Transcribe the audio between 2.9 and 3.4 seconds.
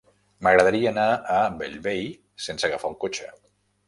el cotxe.